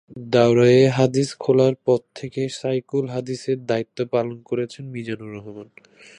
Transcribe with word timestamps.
দাওরায়ে 0.31 0.83
হাদিস 0.89 1.29
খোলার 1.39 1.75
পর 1.85 1.99
থেকে 2.15 2.41
শায়খুল 2.49 3.05
হাদিসের 3.07 3.59
দায়িত্ব 3.65 3.97
পালন 4.05 4.37
করেছেন 4.45 4.83
মিজানুর 4.93 5.31
রহমান। 5.37 5.67